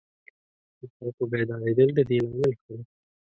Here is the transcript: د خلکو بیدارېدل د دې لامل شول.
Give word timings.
د 0.79 0.81
خلکو 0.95 1.23
بیدارېدل 1.31 1.89
د 1.97 1.99
دې 2.09 2.17
لامل 2.27 2.51
شول. 2.61 2.79